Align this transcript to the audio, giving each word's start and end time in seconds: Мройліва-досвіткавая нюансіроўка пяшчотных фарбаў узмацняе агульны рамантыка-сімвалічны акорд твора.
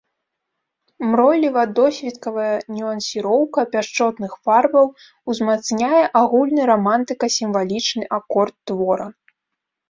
Мройліва-досвіткавая 1.09 2.55
нюансіроўка 2.77 3.61
пяшчотных 3.75 4.31
фарбаў 4.49 4.87
узмацняе 5.35 6.01
агульны 6.23 6.63
рамантыка-сімвалічны 6.73 8.03
акорд 8.19 8.55
твора. 8.73 9.07